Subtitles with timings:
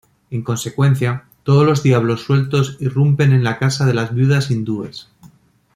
[0.31, 5.09] En consecuencia, todos los diablos sueltos irrumpen en la casa de las viudas hindúes.